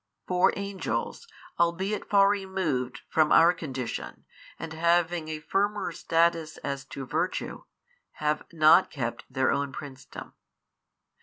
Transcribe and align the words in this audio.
For 0.25 0.51
angels, 0.57 1.27
albeit 1.59 2.09
far 2.09 2.27
removed 2.27 3.01
from 3.07 3.31
our 3.31 3.53
condition, 3.53 4.25
and 4.57 4.73
having 4.73 5.27
a 5.29 5.41
firmer 5.41 5.91
status 5.91 6.57
as 6.63 6.85
to 6.85 7.05
virtue, 7.05 7.65
have 8.13 8.51
not 8.51 8.89
kept 8.89 9.25
their 9.31 9.51
own 9.51 9.71
princedom. 9.71 10.33